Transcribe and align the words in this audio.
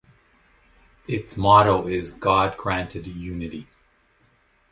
Its 1.07 1.37
motto 1.37 1.87
is 1.87 2.09
"God 2.11 2.57
Grant 2.57 2.95
Unity". 2.95 3.67